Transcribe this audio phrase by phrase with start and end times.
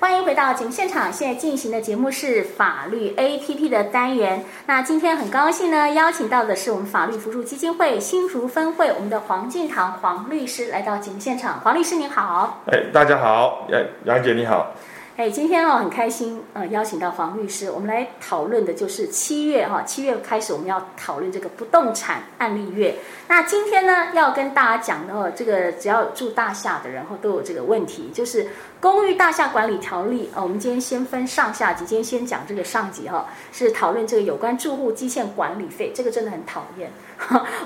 [0.00, 4.42] 欢迎回到节目现场，现在进行的节目是法律 APP 的单元。
[4.64, 11.60] 那今天很高兴呢，邀请到的是我们法律扶助基金会新竹分会我们的黄进堂黄律师来到节目现场。
[11.60, 14.72] 黄律师您好，哎，大家好，哎，杨姐你好。
[15.20, 22.94] 哎，今天哦很开心，呃，邀请到黄律师，我们来讨论的就是七月哈，七月开始我们要讨论这个不动产案例月。
[23.28, 28.48] 那今天呢，要跟大家讲的哦，这个只要住大厦的人哈都有这个问题，就是
[28.80, 30.30] 公寓大厦管理条例。
[30.34, 36.90] 哦，我们今天先分上下集，今天先讲这个上集哈，是讨论这个有关住户基欠管理费，这个真的很讨厌。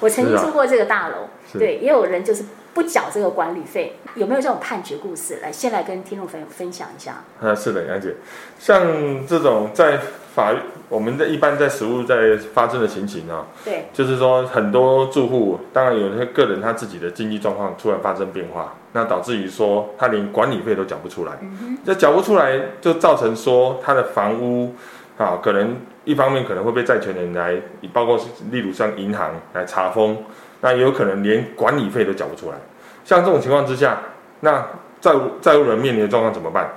[0.00, 2.44] 我曾经住过这个大楼，对，也有人就是。
[2.74, 5.38] 不缴这个管理费，有没有这种判决故事？
[5.40, 7.22] 来，先来跟听众朋友分享一下。
[7.40, 8.14] 啊，是的，杨姐，
[8.58, 8.84] 像
[9.26, 9.98] 这种在
[10.34, 21.38] 法律，我们的一般在实务在发生的情形啊，对，就是说很多住户，当然有些个人他自己的经济状况突然发生变化，那导致于说他连管理费都缴不出来，
[21.86, 24.74] 这缴不出来就造成说他的房屋
[25.16, 27.54] 啊，可能一方面可能会被债权人来，
[27.92, 28.18] 包括
[28.50, 30.18] 例如像银行来查封。
[30.64, 32.56] 那也有可能连管理费都缴不出来，
[33.04, 33.98] 像这种情况之下，
[34.40, 34.66] 那
[34.98, 36.72] 债务债务人面临的状况怎么办？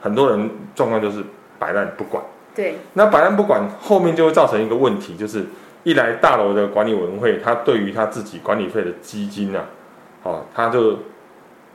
[0.00, 1.22] 很多人状况就是
[1.56, 2.20] 摆烂不管。
[2.52, 2.76] 对。
[2.94, 5.46] 那摆烂不管，后面就会造成一个问题，就是
[5.84, 9.64] 一来大楼的管理委员会，他对于他自己管理费的基金啊，
[10.24, 10.98] 哦，他就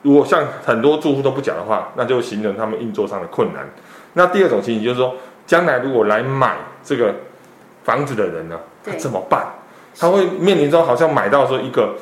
[0.01, 3.65] 如果像很多住户都不缴的话，那就形成他们运作上的困难。
[4.11, 5.15] 那第二种情形就是说，
[5.47, 7.15] 将来如果来买这个
[7.85, 9.47] 房子的人呢，他怎么办？
[9.97, 11.95] 他会面临着好像买到说一个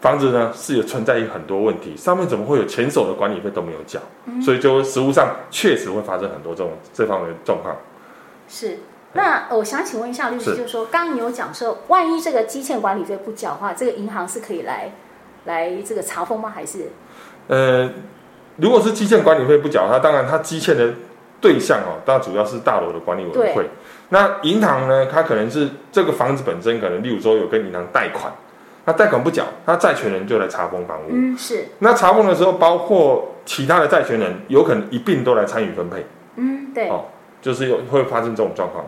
[0.00, 7.76] 房子呢，是有存在于很多问题，上面怎么会有前手的管理费都没有缴，嗯、所以就实务上确实会发生很多这种这方面的状况。
[8.48, 8.78] 是，
[9.14, 14.92] 那我想请问一下律师，就是说，刚刚你有讲说，万一这个积欠管理费不缴的话，这个银行是可以来
[15.46, 16.52] 来这个查封吗？
[16.54, 16.90] 还是？
[17.48, 17.90] 呃，
[18.56, 20.94] 如果是积欠管理费不缴，他当然它积欠的
[21.40, 23.68] 对象哦，当然主要是大楼的管理委员会。
[24.10, 25.06] 那银行呢？
[25.06, 28.32] 它可能是这个房子本身，可能例如说有跟银行贷款，
[28.86, 31.08] 那贷款不缴，那债权人就来查封房屋。
[31.10, 31.66] 嗯，是。
[31.80, 36.06] 那查封的时候，包括其他的债权人，有可能一并都来参与分配。
[36.36, 36.88] 嗯，对。
[36.88, 37.04] 哦，
[37.42, 38.82] 就是有会发生这种状况。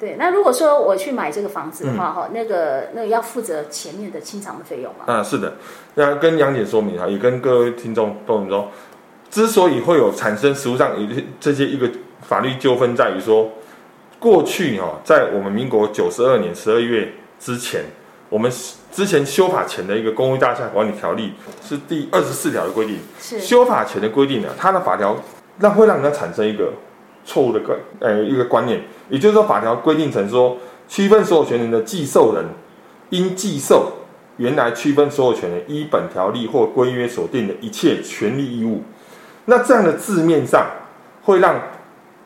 [0.00, 5.12] 对，那如果说我去买这个房子的话，哈、嗯，那个那个要负责前面的清偿的费用嘛？
[5.12, 5.52] 啊，是的。
[5.96, 8.68] 那跟杨姐说明哈，也跟各位听众说明说，
[9.30, 11.06] 之所以会有产生实务上有
[11.38, 11.86] 这些一个
[12.22, 13.50] 法律纠纷，在于说。
[14.22, 17.82] 过去哈，在我们民国九十二年十二月之前，
[18.28, 18.48] 我们
[18.92, 22.98] 之前修法前的一个公寓大厦管理条例是第二十四条的规定。
[23.20, 25.16] 是修法前的规定呢，它的法条
[25.58, 26.72] 那会让人家产生一个
[27.24, 30.56] 错误的观呃一个观念，也就是说法条规定成说，
[30.86, 32.44] 区分所有权人的继受人
[33.10, 33.92] 应继受
[34.36, 38.84] 原来区分所有权人依本条例或规约所定的一切权利义务。
[39.46, 40.64] 那这样的字面上
[41.24, 41.60] 会让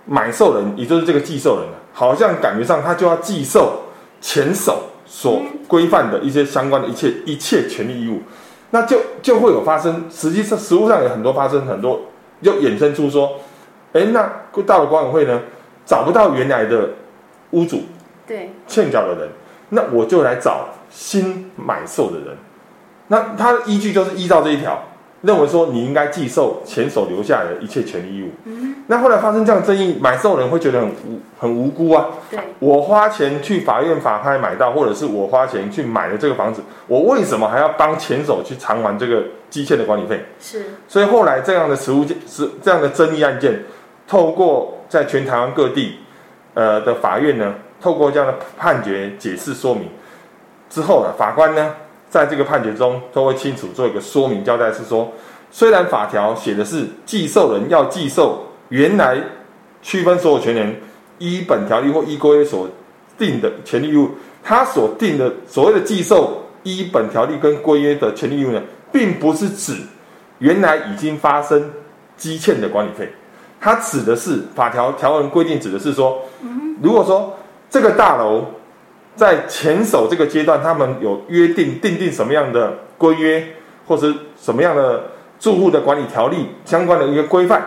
[0.07, 3.83] 买受人，也就是这个寄受人好像感觉上他就要寄受
[4.21, 8.23] 前手所规范的一些相关的一切一切权利义务，
[8.71, 10.05] 那就就会有发生。
[10.11, 12.01] 实际上实物上有很多发生很多，
[12.41, 13.33] 就衍生出说，
[13.93, 14.31] 哎，那
[14.65, 15.41] 到了管委会呢，
[15.85, 16.91] 找不到原来的
[17.51, 17.83] 屋主，
[18.27, 19.29] 对欠缴的人，
[19.71, 22.37] 那我就来找新买受的人，
[23.09, 24.83] 那他的依据就是依照这一条。
[25.27, 28.31] 认为说你应该继受前手留下来的一切权利义务。
[28.45, 32.07] 嗯，那后来发生这样争议，买受人会觉得很无很无辜啊。
[32.31, 40.25] 对，我花钱去法院法拍买到，或者是我花钱去买了这个房子，我为什么还要帮前手去偿还这个积欠的管理费？
[40.41, 40.65] 是。
[40.87, 43.65] 所以后来这样的实务是这样的争议案件，
[44.07, 45.97] 透过在全台湾各地，
[46.55, 49.89] 呃的法院呢，透过这样的判决解释说明
[50.71, 51.75] 之后呢，法官呢。
[52.09, 55.11] 在这个判决中，都会清楚做一个说明交代，是说，
[55.51, 59.21] 虽然法条写的是继受人要继受原来
[59.83, 60.75] 区分所有权人
[61.19, 62.69] 依本条例或依规约所
[63.19, 64.09] 定的权利义务，
[64.43, 68.63] 他所定的所谓的继受依本条例跟规约的权利义务呢，
[68.93, 69.75] 并不是指
[70.39, 71.71] 原来已经发生
[72.17, 73.11] 积欠的管理费，
[73.61, 76.23] 它指的是法条条文规定指的是说，
[76.81, 77.37] 如果说
[77.69, 78.45] 这个大楼。
[79.17, 83.45] 在前手这个阶段，他们有约定订定什么样的规约，
[83.89, 85.03] 或是什么样的
[85.41, 87.67] 住户的管理条例相关的一个规范。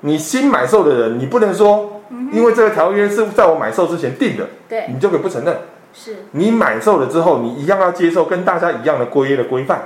[0.00, 2.00] 你新买售的人，你不能说，
[2.32, 5.56] 因为这个条约是在我买售之前定的，对，你就可以不承认。
[5.92, 9.82] 是，你买售了之后，你一样要接受跟大家一样的规约的规范。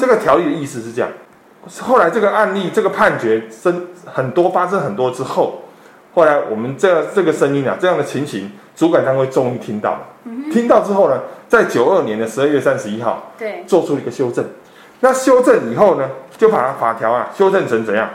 [0.00, 1.10] 这个条例的意思是这样。
[1.80, 5.60] 后来这个案例，这个判决生很多发生很多之后，
[6.16, 8.50] 后来我们这这个声音啊，这样的情形。
[8.74, 11.18] 主管单位终于听到了，嗯，听到之后呢，
[11.48, 14.44] 在九二年的十二月三十一号，对，做出了一个修正。
[15.00, 18.10] 那修正以后呢，就把法条啊修正成怎样？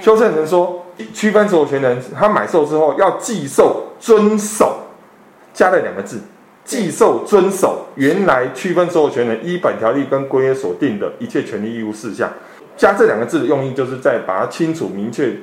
[0.00, 4.76] 修正成说，区分所有权人他买受之后要继受遵守，
[5.52, 6.20] 加了两个字，
[6.64, 12.30] 继受遵守原来区分所有权人依本条例跟规约所定的一切权利义务事项，
[12.76, 15.34] 加这两个字的用意就是在把它清楚明确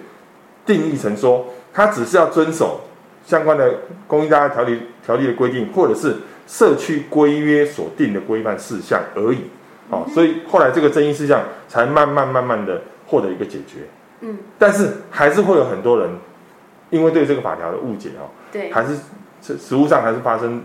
[0.66, 2.82] 定义成说，他只是要遵守
[3.26, 3.74] 相关的
[4.08, 6.16] 公益大厦条例条例的规定，或者是
[6.48, 9.42] 社区规约所定的规范事项而已。
[9.90, 13.80] 哦，所以后来这个争议事项才慢慢慢慢的获得一个解决。
[14.22, 16.10] 嗯，但是还是会有很多人
[16.90, 18.96] 因为对这个法条的误解哦，对，还是
[19.42, 20.62] 实实务上还是发生，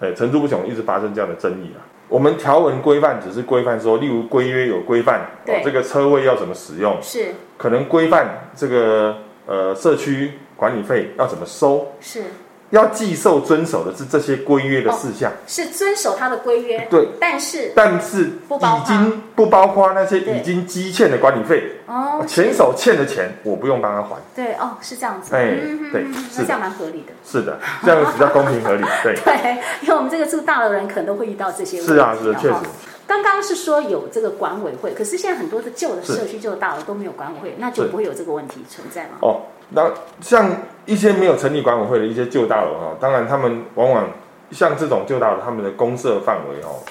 [0.00, 1.82] 呃，层出不穷，一直发生这样的争议啊。
[2.08, 9.16] 我们条文规范只是规范说，例如规约有规范，哦，这个车位要怎么使用，是可能规范这个
[9.46, 12.22] 呃社区管理费要怎么收，是。
[12.70, 16.88] 要继受遵守的是这些规约的事项，哦，是遵守他的规约。
[16.90, 21.62] 对，但是但是已经不包括那些已经积欠的管理费。
[21.86, 24.16] 哦，前手欠的钱我不用帮他还。
[24.34, 25.36] 对，哦，是这样子。
[25.36, 25.54] 哎，
[25.92, 27.12] 对，是这样蛮合理的。
[27.24, 28.84] 是的，这样比较公平合理。
[29.04, 31.92] 对， 对，因为我们这个住大楼的人可能都会遇到这些问题。
[31.92, 32.56] 是啊，是的，确实。
[33.06, 39.18] 刚刚是说有这个管委会，可是现在很多的旧的社区、旧的大楼都没有管委会，那就不会有这个问题存在吗？
[39.20, 39.42] 哦。
[39.70, 39.90] 那
[40.20, 40.50] 像
[40.84, 44.08] 一些没有成立管委会的一些旧大楼哈，当然他们往往
[44.50, 46.84] 像这种旧大楼，他们的公社范围哦，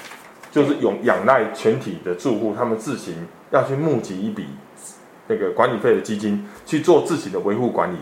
[0.50, 3.14] 就是有仰赖全体的住户，他们自行
[3.52, 4.48] 要去募集一笔
[5.28, 7.96] 那个管理费的基金去做自己的维护管理。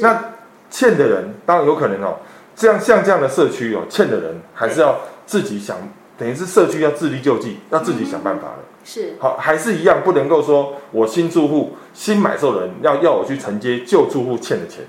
[0.00, 0.22] 那
[0.70, 2.18] 欠的人当然有可能哦，
[2.54, 5.78] 这样像这样的社区哦，欠的人还是要自己想，
[6.18, 8.58] 等于是社区要自力救济，要自己想办法的。
[8.84, 9.14] 是。
[9.20, 14.84] 好，还是一样，不能够说我新住户、新买受人要要我去承接旧住户欠的钱，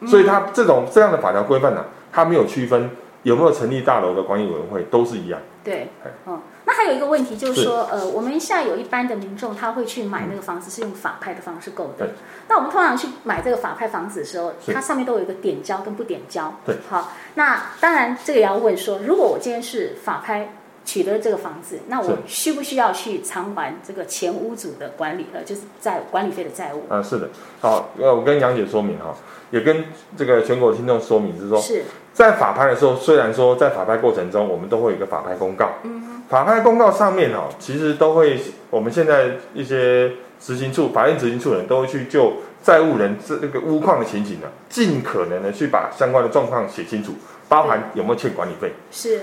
[0.00, 2.90] 嗯、所以他这种这样的法条规范呢，他没有区分
[3.24, 5.38] 有没有成立大楼的管理委员会，都是一样。
[5.62, 5.88] 对，
[6.26, 12.10] 嗯，那还有一个问题就是说，是呃，我们现在有一般的民众他会去买那个房子是用法拍的方式购的，嗯、
[12.48, 16.54] 那我们通常去买这个法拍房子的时候，它上面都有一个点交跟不点交。
[16.64, 20.54] 对，好，那当然这个也要问说，如果我今天是法拍。
[20.84, 26.82] 取得这个房子，那我需不需要去偿还这个前屋主的管理呃，就是债管理费的债务？
[26.88, 27.28] 啊，是的。
[27.60, 29.14] 好，呃，我跟杨姐说明哈，
[29.50, 29.84] 也跟
[30.16, 35.70] 这个全国听众说明，是说，是在法拍的时候，虽然说在法拍过程中，我们都会有一个法拍公告。
[35.84, 36.22] 嗯。
[36.28, 38.40] 法拍公告上面哈，其实都会，
[38.70, 47.14] 我们现在一些执行处、法院执行处人都会去就债务人这这个屋况的情景呢，尽可能的去把相关的状况写清楚，
[47.48, 48.72] 包含有没有欠管理费。
[48.90, 49.20] 是。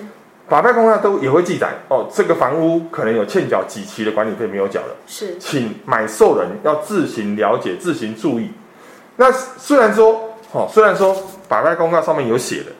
[0.49, 8.49] 法拍公告都也会记载哦，这个房屋可能有欠缴几期的管理费没有缴的，是，请买受人要自行了解、自行注意。
[9.17, 11.13] 那虽然说，哦，虽然说
[11.49, 12.71] 法拍公告上面有写的，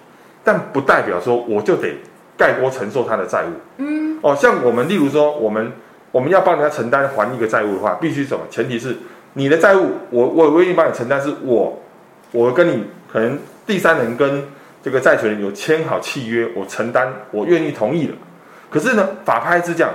[0.45, 1.93] 但不代表说我就得
[2.37, 3.51] 盖锅承受他的债务。
[3.77, 5.69] 嗯，哦，像我们例如说，我们
[6.11, 8.45] 我们要帮人家承担还一个债务的话，必须什么？
[8.49, 8.95] 前提是
[9.33, 11.77] 你的债务，我我我愿意帮你承担，是我
[12.31, 14.41] 我跟你可能第三人跟。
[14.87, 18.15] 这个债权人有签好契约，我承担，我愿意同意了。
[18.69, 19.91] 可是呢，法拍是这样，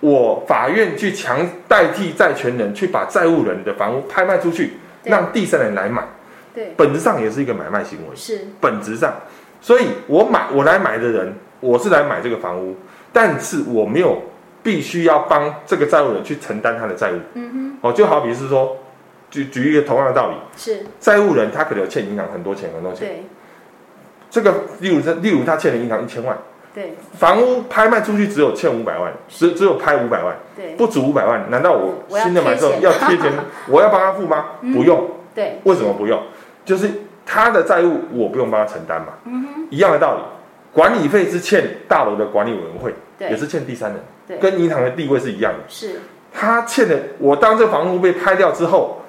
[0.00, 4.72] 我法院去强代替债权人去把债务人的房屋拍卖出去，
[5.04, 6.02] 让第三人来买。
[6.54, 8.16] 对，本质上也是一个买卖行为。
[8.16, 9.12] 是，本质上，
[9.60, 12.74] 所以我买我来买的人，我是来买这个房屋，
[13.12, 14.22] 但是我没有
[14.62, 17.18] 必须要帮这个债务人去承担他的债务。
[17.34, 17.78] 嗯哼。
[17.82, 18.74] 哦，就好比是说，
[19.30, 23.06] 举举一个同样的道理，是债务人他可能有欠银行很多钱很多钱。
[23.06, 23.22] 对。
[24.30, 26.38] 这个，例如这，例如他欠了银行一千万，
[26.72, 33.32] 对，房屋拍卖出去只有欠五百万，只只有拍五百万，对，不足五百万，难道我新的买受要贴钱，
[33.68, 34.44] 我要帮他付吗？
[34.72, 36.22] 不用，对，为什么不用？
[36.64, 36.88] 就是
[37.26, 39.08] 他的债务我不用帮他承担嘛，
[39.68, 40.22] 一样的道理，
[40.72, 46.00] 管理费是欠大楼的管理委员会，也是欠第三人，对，跟银行的地位是一样的，是，
[46.32, 49.02] 他欠的，我当这房屋被拍掉之后，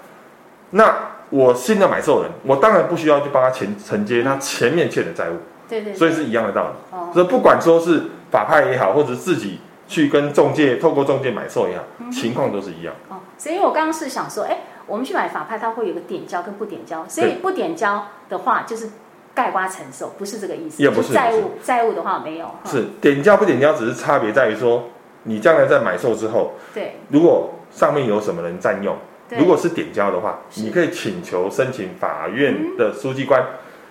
[0.71, 1.10] 那。
[1.31, 6.97] 我新的买受人，我当然不需要去帮他前承接他前面欠的债务，对对，所以是一样的道理。
[6.97, 12.93] 哦，所以不管说是法拍也好，或者自己去跟中介透过中介买受也好，情况都是一样。
[13.07, 18.89] 哦，所以我刚刚是想说，哎，我们去买法拍，它会有个点交跟不点交，所以不点交的话就是
[19.33, 20.83] 盖瓜承受，不是这个意思。
[20.83, 22.47] 也不是债务，债务的话没有。
[22.65, 24.83] 是点交不点交，只是差别在于说，
[25.23, 28.93] 你将来在买受之后，对，如果上面有什么人占用。
[29.37, 33.43] 如果是点交的话，你可以请求申请法院的书记官，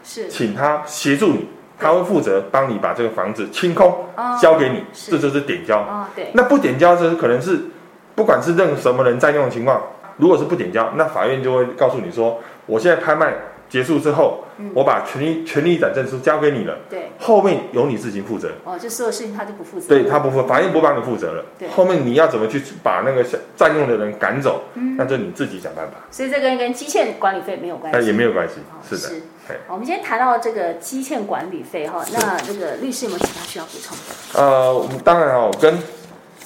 [0.02, 0.28] 是。
[0.28, 4.04] 请他协助你，他会负责帮你把这个房子清空，
[4.40, 5.84] 交给你，这就是点交。
[6.14, 7.58] 对，那不点交就是可能是
[8.14, 9.80] 不管是任什么人占用的情况，
[10.18, 13.34] 如果是不点交，那法院就会告诉你说，我现在拍卖
[13.70, 18.50] 结束之后，嗯我把权利权利转证书交给你了，对，后面由你自行负责。
[18.64, 21.68] 哦，就所有事情他就不负责，对他不负，法院不帮你负责了对。
[21.68, 23.24] 后面你要怎么去把那个
[23.56, 25.94] 占用的人赶走，嗯那就你自己想办法。
[26.10, 29.14] 所以这跟跟基欠管理费没有关系，那也没有关系哦，是的。
[29.48, 34.40] 嘿好我们今天谈到这个基欠管理费哈，那这个律师有没有其他需要补充的？
[34.40, 35.76] 呃，我们当然哦，跟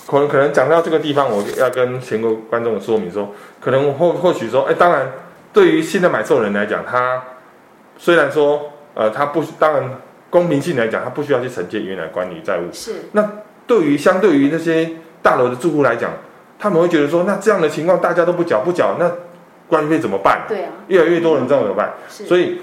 [0.07, 5.11] 可能可能讲到这个地方，我要跟全国观众说明说，可能或或许说，哎，当然，
[5.55, 7.23] 对于新的买受人来讲，他
[7.97, 9.89] 虽然说，呃，他不当然
[10.29, 12.71] 公平性来讲，他不需要去承接原来管理债务。
[12.73, 13.31] 是，那
[13.67, 14.91] 对于相对于那些
[15.23, 16.11] 大楼的住户来讲，
[16.59, 19.11] 他们会觉得说，那这样的情况大家都不缴不缴，那
[19.69, 20.43] 管理费怎么办？
[20.49, 21.95] 对啊，越来越多人这样怎么办？
[22.09, 22.61] 是，所以，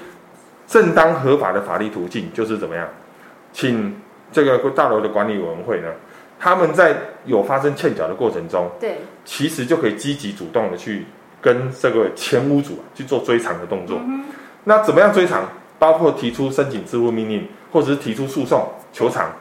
[0.68, 2.86] 正当合法的法律途径就是怎么样，
[3.54, 3.96] 请
[4.34, 5.88] 这个大楼的管理委员会呢，
[6.38, 6.96] 他们在
[7.26, 11.06] 有发生欠缴的过程中，对，其实就可以积极主动的去
[11.42, 13.98] 跟这个前屋主去做追偿的动作。
[14.06, 14.24] 嗯
[14.64, 15.44] 那怎么样追偿？
[15.80, 19.32] 包括提出申请支付命令，或者是提出诉讼求偿，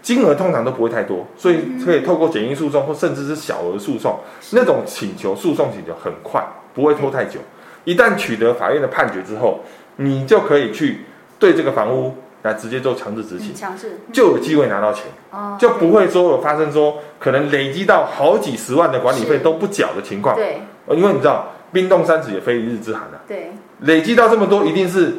[0.00, 4.16] 金额通常都不会太多，所以可以透过简易诉讼或甚至是小额诉讼，
[4.52, 6.40] 那种请求诉讼请求很快，
[6.72, 7.40] 不会拖太久。
[7.82, 9.58] 一旦取得法院的判决之后，
[9.96, 11.00] 你就可以去
[11.40, 20.36] 对这个房屋来直接做强制执行嗯，强制就有机会拿到钱，哦，就不会说有发生说可能累积到好几十万的管理费都不缴的情况。
[20.94, 25.14] 因为你知道冰冻三尺也非一日之寒啊，对，累积到这么多，一定是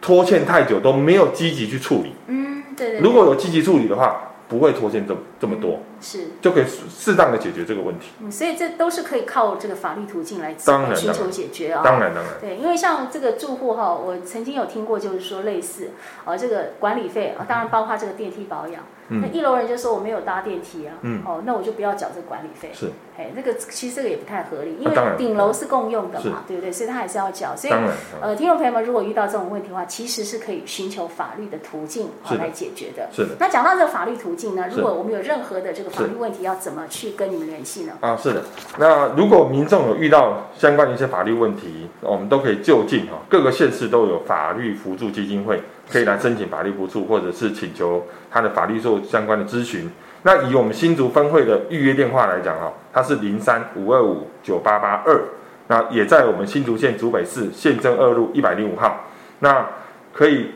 [0.00, 2.12] 拖欠太久都没有积极去处理。
[2.26, 6.28] 嗯，对对，如果有积极处理的话，不会拖欠这这么多，是。
[6.42, 8.10] 就可以适当的解决这个问题。
[8.20, 10.54] 嗯，所以这都是可以靠这个法律途径来
[10.94, 15.90] 寻求解决啊、当然，当然，对，因为像这个住户哈，我曾经有听过，就是说类似
[16.26, 18.82] 呃这个管理费啊，当然包括这个电梯保养。
[19.08, 22.70] 嗯那一楼人就说我没有搭电梯啊，嗯哦，那我就不要缴这个管理费。
[22.72, 26.72] 是，哎，那个其实这个也不太合理，因为顶楼是共用的是嘛，对不对？
[26.72, 27.54] 所以他还是要缴。
[27.54, 27.72] 所以
[28.22, 33.06] 呃，听众朋友们，如果遇到这种问题的话，其实是可以寻求法律的途径啊来解决的。
[33.12, 33.36] 是的。
[33.38, 37.92] 那讲到这个法律途径呢，如果我们有任何的这个法律问题，要怎么去跟你们联系呢？
[38.00, 38.42] 啊，是的。
[38.78, 49.90] 那如果民众有遇到相关的一些法律问题，我们都可以就近哈，各个县市都有法律扶助基金会，可以来申请法律补助，或者是请求他的法律做相关的咨询。
[50.22, 55.22] 那以我们新竹分会的预约电话来讲哈，它是零三五二五九八八二，
[55.68, 59.00] 那也在我们新竹县竹北市县政二路一百零五号。
[59.40, 59.66] 那
[60.12, 60.52] 可以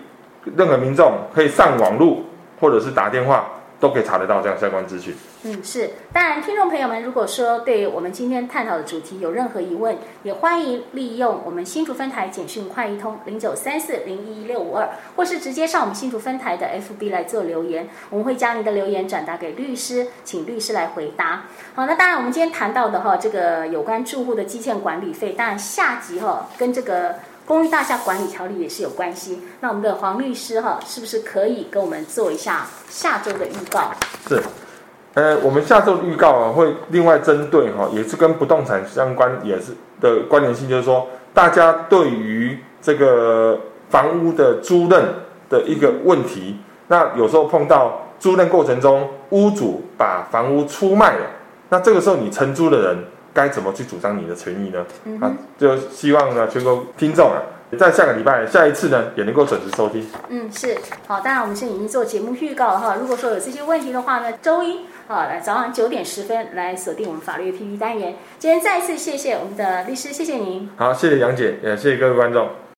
[0.56, 2.24] 任何民众可以上网路
[2.58, 3.46] 或者是打电话，
[3.80, 5.14] 都可以查得到这样相关资讯。
[5.44, 5.90] 嗯，是。
[6.12, 21.44] 当然，听众朋友们，如果说对我们今天探讨的主题有任何疑问，也欢迎利用我们新竹分台简讯快易通零九三四零一六五二，或是直接上我们新竹分台的 FB 来做留言，我们会将您的留言转达给律师，请律师来回答。
[21.74, 27.16] 好，那当然，我们今天谈到的哈，这个有关住户的基建管理费，当然下集哈跟这个。
[27.48, 29.40] 公寓大厦管理条例也是有关系。
[29.60, 33.90] 那我们的黄律师哈，是不是可以跟我们做一下下周的预告？
[34.28, 34.42] 是，
[35.14, 45.00] 呃，我们下周的预告啊，会另外针对哈，也是跟不动产相关，也是的关联性，就是说，大家对于这个房屋的租赁
[45.48, 51.24] 的一个问题，那有时候碰到租赁过程中，屋主把房屋出卖了，
[51.70, 52.98] 那这个时候你承租的人。
[53.38, 54.84] 该怎么去主张你的权益呢？
[55.04, 57.38] 嗯、啊，就希望呢，全国听众啊，
[57.78, 60.04] 在下个礼拜下一次呢，也能够准时收听。
[60.28, 60.76] 嗯，是
[61.06, 62.96] 好，当然我们现在已经做节目预告了哈。
[63.00, 68.16] 如果说有这些问题的话呢，周一啊，来早上九点十分来锁定我们法律 APP 单元。
[68.40, 70.68] 今天再次谢谢我们的律师，谢谢您。
[70.76, 72.48] 好，谢谢杨姐，也谢谢各位观众。